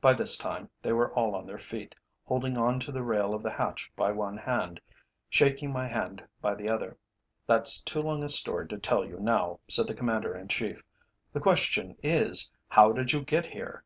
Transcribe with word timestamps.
By 0.00 0.14
this 0.14 0.38
time 0.38 0.70
they 0.80 0.94
were 0.94 1.12
all 1.12 1.34
on 1.34 1.46
their 1.46 1.58
feet, 1.58 1.94
holding 2.24 2.56
on 2.56 2.80
to 2.80 2.90
the 2.90 3.02
rail 3.02 3.34
of 3.34 3.42
the 3.42 3.50
hatch 3.50 3.92
by 3.96 4.10
one 4.10 4.38
hand, 4.38 4.80
shaking 5.28 5.70
my 5.70 5.86
hand 5.88 6.24
by 6.40 6.54
the 6.54 6.70
other. 6.70 6.96
"That's 7.46 7.82
too 7.82 8.00
long 8.00 8.24
a 8.24 8.30
story 8.30 8.66
to 8.68 8.78
tell 8.78 9.04
you 9.04 9.18
now," 9.20 9.60
said 9.68 9.88
the 9.88 9.94
Commander 9.94 10.34
in 10.34 10.48
Chief. 10.48 10.82
"The 11.34 11.40
question 11.40 11.98
is, 12.02 12.50
how 12.68 12.92
did 12.92 13.12
you 13.12 13.22
get 13.26 13.44
here?" 13.44 13.84